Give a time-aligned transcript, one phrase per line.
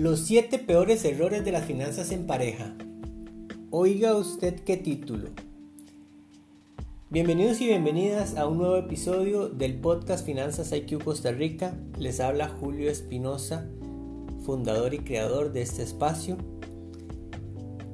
[0.00, 2.74] Los 7 peores errores de las finanzas en pareja.
[3.70, 5.28] Oiga usted qué título.
[7.10, 11.76] Bienvenidos y bienvenidas a un nuevo episodio del podcast Finanzas IQ Costa Rica.
[11.98, 13.68] Les habla Julio Espinosa,
[14.46, 16.38] fundador y creador de este espacio.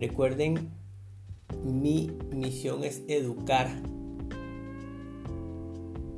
[0.01, 0.71] Recuerden,
[1.65, 3.67] mi misión es educar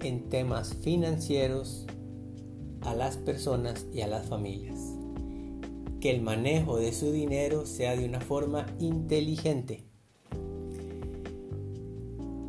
[0.02, 1.86] en temas financieros
[2.82, 4.98] a las personas y a las familias.
[6.00, 9.84] Que el manejo de su dinero sea de una forma inteligente.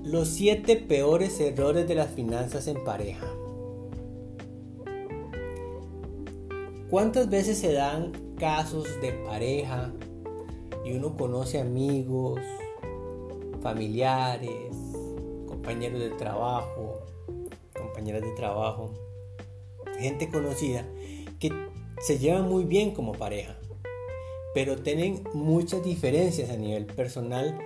[0.04, 3.28] Los 7 peores errores de las finanzas en pareja.
[6.90, 9.94] ¿Cuántas veces se dan casos de pareja
[10.84, 12.40] y uno conoce amigos,
[13.62, 14.74] familiares,
[15.48, 17.00] compañeros de trabajo,
[17.78, 18.94] compañeras de trabajo,
[20.00, 20.86] gente conocida
[21.40, 21.69] que
[22.00, 23.58] se llevan muy bien como pareja,
[24.54, 27.58] pero tienen muchas diferencias a nivel personal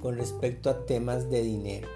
[0.00, 1.88] con respecto a temas de dinero.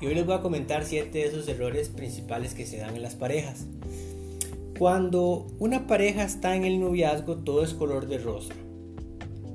[0.00, 3.02] Y hoy les voy a comentar siete de esos errores principales que se dan en
[3.02, 3.66] las parejas.
[4.78, 8.54] Cuando una pareja está en el noviazgo, todo es color de rosa.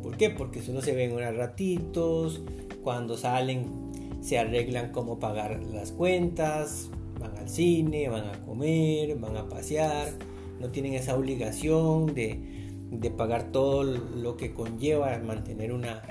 [0.02, 0.30] ¿Por qué?
[0.30, 2.42] Porque solo se ven unos ratitos,
[2.84, 9.36] cuando salen se arreglan cómo pagar las cuentas, van al cine, van a comer, van
[9.36, 10.14] a pasear,
[10.64, 16.02] no tienen esa obligación de, pagar todo lo que conlleva mantener una,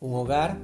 [0.00, 0.58] un hogar.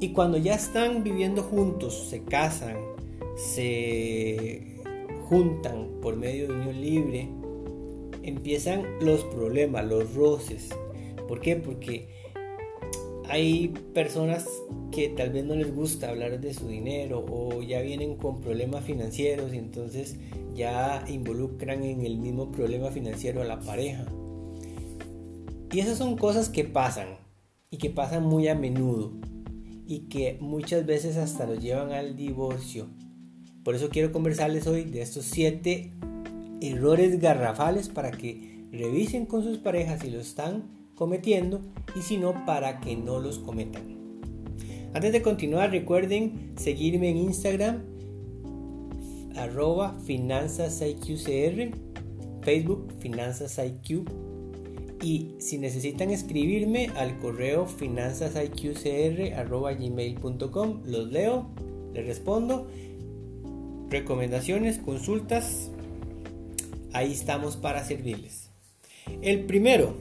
[0.00, 2.78] Y cuando ya están viviendo juntos, se casan,
[3.36, 4.78] se
[5.28, 7.28] juntan por medio de unión libre,
[8.22, 10.70] empiezan los problemas, los roces.
[11.28, 11.56] ¿Por qué?
[11.56, 12.27] Porque
[13.28, 14.46] hay personas
[14.90, 18.84] que tal vez no les gusta hablar de su dinero o ya vienen con problemas
[18.84, 20.16] financieros y entonces
[20.54, 24.06] ya involucran en el mismo problema financiero a la pareja.
[25.70, 27.18] Y esas son cosas que pasan
[27.70, 29.12] y que pasan muy a menudo
[29.86, 32.88] y que muchas veces hasta lo llevan al divorcio.
[33.62, 35.92] Por eso quiero conversarles hoy de estos siete
[36.62, 40.64] errores garrafales para que revisen con sus parejas si lo están
[40.98, 41.60] cometiendo
[41.96, 43.96] y si no para que no los cometan.
[44.92, 47.84] Antes de continuar recuerden seguirme en Instagram
[49.36, 51.70] arroba finanzasiqcr,
[52.42, 54.08] Facebook finanzasiq
[55.00, 61.46] y si necesitan escribirme al correo finanzasiqcr arroba gmail.com los leo,
[61.94, 62.66] les respondo.
[63.88, 65.70] Recomendaciones, consultas,
[66.92, 68.50] ahí estamos para servirles.
[69.22, 69.94] El primero,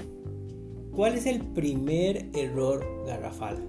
[0.97, 3.59] ¿Cuál es el primer error garrafal?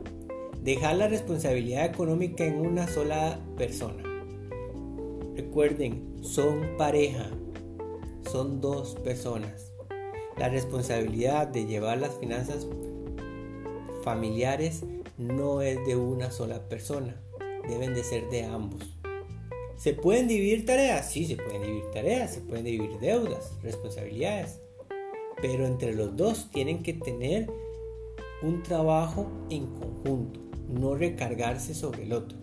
[0.63, 4.03] Dejar la responsabilidad económica en una sola persona.
[5.37, 7.29] Recuerden, son pareja,
[8.33, 9.75] son dos personas.
[10.39, 12.67] La responsabilidad de llevar las finanzas
[14.03, 14.85] familiares
[15.19, 17.21] no es de una sola persona,
[17.69, 18.97] deben de ser de ambos.
[19.77, 21.11] ¿Se pueden dividir tareas?
[21.11, 24.63] Sí, se pueden dividir tareas, se pueden dividir deudas, responsabilidades
[25.41, 27.49] pero entre los dos tienen que tener
[28.43, 32.39] un trabajo en conjunto, no recargarse sobre el otro.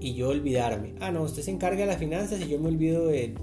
[0.00, 3.06] Y yo olvidarme, ah, no, usted se encarga de las finanzas y yo me olvido
[3.06, 3.34] de,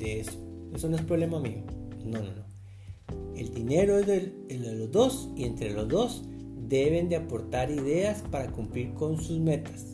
[0.00, 0.38] eso.
[0.74, 1.62] Eso no es problema mío.
[2.04, 3.36] No, no, no.
[3.36, 6.24] El dinero es de, de los dos y entre los dos
[6.68, 9.86] deben de aportar ideas para cumplir con sus metas.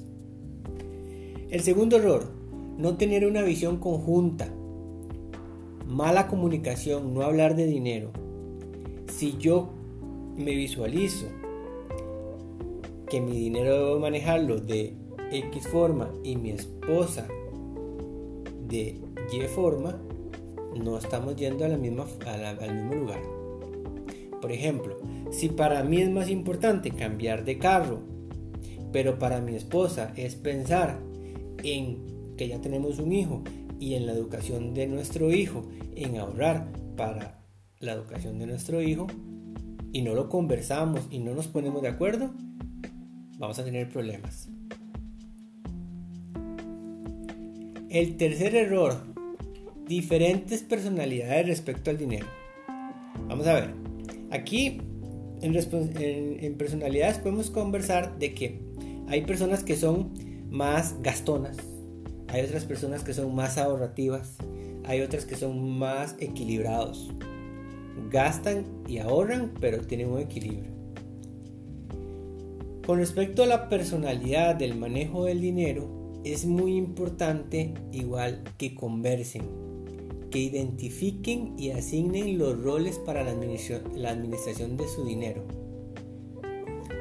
[1.51, 2.31] El segundo error,
[2.77, 4.53] no tener una visión conjunta
[5.87, 8.11] mala comunicación, no hablar de dinero.
[9.09, 9.71] Si yo
[10.37, 11.27] me visualizo
[13.09, 14.95] que mi dinero debo manejarlo de
[15.31, 17.27] X forma y mi esposa
[18.69, 19.01] de
[19.33, 19.97] Y forma,
[20.77, 22.07] no estamos yendo a la misma,
[22.61, 23.23] al mismo lugar.
[24.41, 24.97] Por ejemplo,
[25.31, 28.01] si para mí es más importante cambiar de carro,
[28.93, 30.99] pero para mi esposa es pensar
[31.63, 31.99] en
[32.37, 33.43] que ya tenemos un hijo
[33.79, 37.41] y en la educación de nuestro hijo, en ahorrar para
[37.81, 39.07] la educación de nuestro hijo,
[39.93, 42.31] y no lo conversamos y no nos ponemos de acuerdo,
[43.39, 44.49] vamos a tener problemas.
[47.89, 48.95] El tercer error,
[49.87, 52.27] diferentes personalidades respecto al dinero.
[53.29, 53.71] Vamos a ver,
[54.31, 54.81] aquí
[55.41, 58.61] en, personalidades podemos conversar de que
[59.09, 60.13] hay personas que son
[60.51, 61.57] más gastonas,
[62.29, 64.37] hay otras personas que son más ahorrativas.
[64.85, 67.13] Hay otras que son más equilibrados.
[68.11, 70.71] Gastan y ahorran, pero tienen un equilibrio.
[72.87, 79.43] Con respecto a la personalidad del manejo del dinero, es muy importante igual que conversen,
[80.31, 85.43] que identifiquen y asignen los roles para la administración, de su dinero.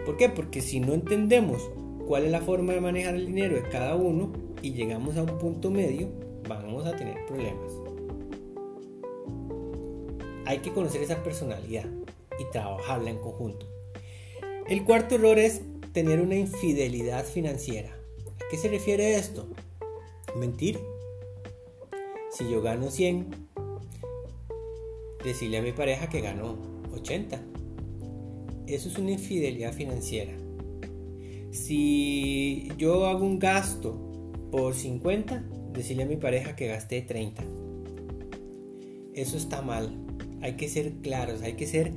[0.06, 0.30] ¿Por qué?
[0.30, 1.62] Porque si no entendemos
[2.08, 5.38] cuál es la forma de manejar el dinero de cada uno y llegamos a un
[5.38, 6.10] punto medio,
[6.50, 7.72] vamos a tener problemas.
[10.48, 11.86] Hay que conocer esa personalidad
[12.40, 13.68] y trabajarla en conjunto.
[14.68, 15.62] El cuarto error es
[15.94, 17.92] tener una infidelidad financiera.
[17.92, 19.48] ¿A qué se refiere esto?
[20.36, 20.80] Mentir
[22.32, 23.28] si yo gano 100,
[25.24, 26.58] decirle a mi pareja que gano
[26.92, 27.40] 80.
[28.66, 30.34] Eso es una infidelidad financiera.
[31.52, 34.05] Si yo hago un gasto
[34.56, 35.44] por 50,
[35.74, 37.44] decirle a mi pareja que gasté 30.
[39.14, 39.98] Eso está mal.
[40.42, 41.92] Hay que ser claros, hay que ser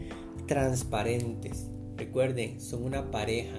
[0.47, 1.69] transparentes.
[1.97, 3.59] Recuerden, son una pareja.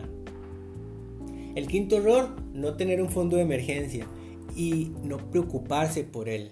[1.55, 4.05] El quinto error, no tener un fondo de emergencia
[4.53, 6.51] y no preocuparse por él.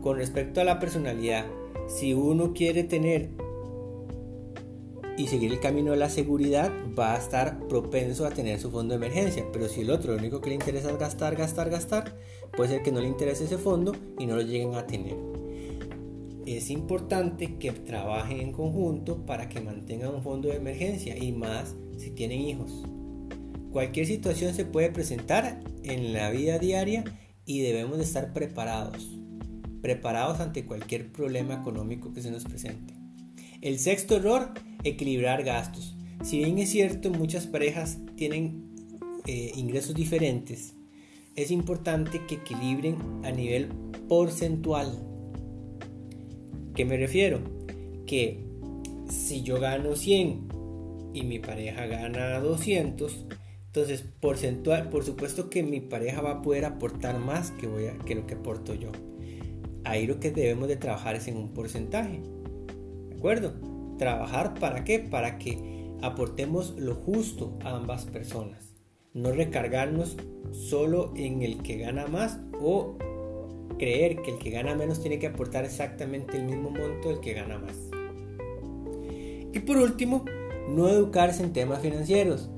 [0.00, 1.44] Con respecto a la personalidad,
[1.88, 3.28] si uno quiere tener
[5.16, 8.92] y seguir el camino de la seguridad, va a estar propenso a tener su fondo
[8.92, 9.44] de emergencia.
[9.52, 12.16] Pero si el otro lo único que le interesa es gastar, gastar, gastar,
[12.56, 15.16] puede ser que no le interese ese fondo y no lo lleguen a tener.
[16.46, 21.74] Es importante que trabajen en conjunto para que mantengan un fondo de emergencia y más
[21.96, 22.84] si tienen hijos.
[23.72, 27.04] Cualquier situación se puede presentar en la vida diaria
[27.44, 29.16] y debemos de estar preparados
[29.86, 32.92] preparados ante cualquier problema económico que se nos presente.
[33.60, 34.50] El sexto error,
[34.84, 35.96] equilibrar gastos.
[36.22, 38.70] Si bien es cierto, muchas parejas tienen
[39.26, 40.74] eh, ingresos diferentes,
[41.34, 43.68] es importante que equilibren a nivel
[44.08, 44.98] porcentual.
[46.74, 47.40] ¿Qué me refiero?
[48.06, 48.44] Que
[49.08, 50.48] si yo gano 100
[51.12, 53.26] y mi pareja gana 200,
[53.66, 58.14] entonces porcentual, por supuesto que mi pareja va a poder aportar más que, voy que
[58.14, 58.90] lo que aporto yo
[59.86, 62.20] ahí lo que debemos de trabajar es en un porcentaje.
[63.08, 63.54] ¿De acuerdo?
[63.98, 64.98] Trabajar para qué?
[64.98, 68.74] Para que aportemos lo justo a ambas personas.
[69.14, 70.16] No recargarnos
[70.52, 72.96] solo en el que gana más o
[73.78, 77.34] creer que el que gana menos tiene que aportar exactamente el mismo monto del que
[77.34, 77.76] gana más.
[79.52, 80.24] Y por último,
[80.68, 82.50] no educarse en temas financieros.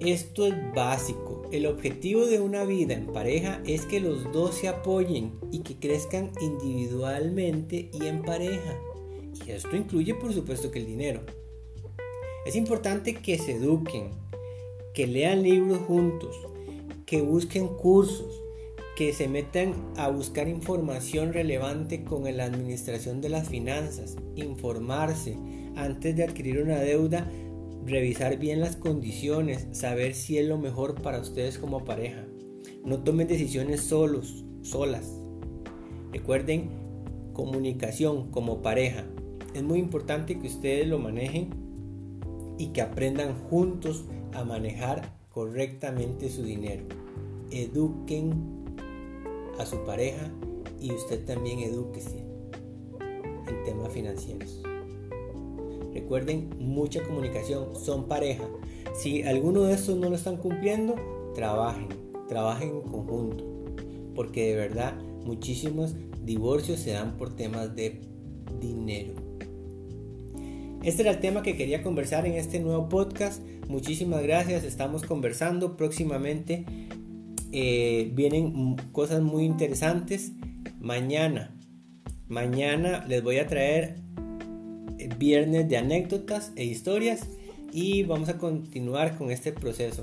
[0.00, 4.68] Esto es básico el objetivo de una vida en pareja es que los dos se
[4.68, 8.78] apoyen y que crezcan individualmente y en pareja.
[9.56, 11.20] Esto incluye por supuesto que el dinero.
[12.46, 14.10] Es importante que se eduquen,
[14.94, 16.36] que lean libros juntos,
[17.06, 18.42] que busquen cursos,
[18.96, 25.36] que se metan a buscar información relevante con la administración de las finanzas, informarse
[25.76, 27.30] antes de adquirir una deuda
[27.88, 32.24] revisar bien las condiciones, saber si es lo mejor para ustedes como pareja.
[32.84, 35.10] No tomen decisiones solos, solas.
[36.12, 36.70] Recuerden,
[37.32, 39.04] comunicación como pareja.
[39.54, 41.50] Es muy importante que ustedes lo manejen
[42.58, 46.84] y que aprendan juntos a manejar correctamente su dinero.
[47.50, 48.32] Eduquen
[49.58, 50.30] a su pareja
[50.80, 52.24] y usted también edúquese
[53.48, 54.62] en temas financieros.
[55.94, 58.44] Recuerden, mucha comunicación, son pareja.
[58.94, 60.94] Si alguno de estos no lo están cumpliendo,
[61.34, 61.88] trabajen,
[62.28, 63.44] trabajen en conjunto.
[64.14, 68.00] Porque de verdad, muchísimos divorcios se dan por temas de
[68.60, 69.14] dinero.
[70.82, 73.42] Este era el tema que quería conversar en este nuevo podcast.
[73.68, 76.64] Muchísimas gracias, estamos conversando próximamente.
[77.52, 80.32] Eh, vienen cosas muy interesantes.
[80.80, 81.54] Mañana,
[82.28, 83.96] mañana les voy a traer
[85.18, 87.26] viernes de anécdotas e historias
[87.72, 90.02] y vamos a continuar con este proceso.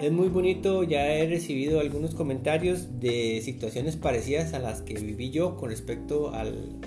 [0.00, 5.30] Es muy bonito, ya he recibido algunos comentarios de situaciones parecidas a las que viví
[5.30, 6.78] yo con respecto al,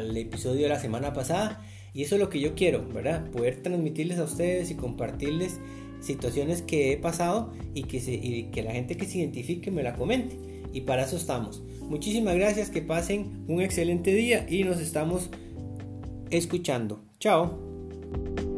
[0.00, 1.64] al, episodio de la semana pasada.
[1.92, 3.30] Y eso es lo que yo quiero, ¿verdad?
[3.30, 5.58] Poder transmitirles a ustedes y compartirles
[6.00, 9.94] situaciones que he pasado y que, y que la gente que se identifique me la
[9.94, 10.36] comente.
[10.72, 11.62] Y para eso estamos.
[11.82, 15.30] Muchísimas gracias, que pasen un excelente día y nos estamos
[16.30, 17.02] escuchando.
[17.18, 18.49] Chao.